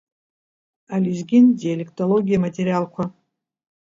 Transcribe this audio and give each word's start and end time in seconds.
Алезгин 0.95 1.45
диалектологиа 1.61 2.37
аматериалқәа… 2.39 3.03